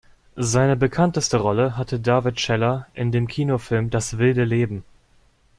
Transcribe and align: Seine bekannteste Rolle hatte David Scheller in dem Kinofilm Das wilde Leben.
Seine 0.35 0.75
bekannteste 0.75 1.37
Rolle 1.39 1.77
hatte 1.77 1.99
David 1.99 2.39
Scheller 2.41 2.87
in 2.95 3.11
dem 3.11 3.27
Kinofilm 3.27 3.91
Das 3.91 4.17
wilde 4.17 4.45
Leben. 4.45 4.83